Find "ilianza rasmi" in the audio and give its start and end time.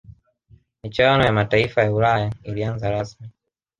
2.43-3.29